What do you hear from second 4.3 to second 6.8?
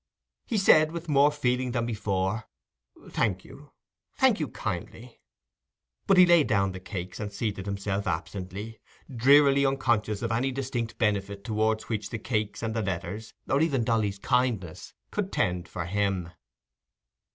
you kindly." But he laid down the